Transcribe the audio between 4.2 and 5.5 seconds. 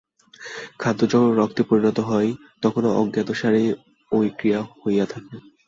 ক্রিয়া হইয়া থাকে।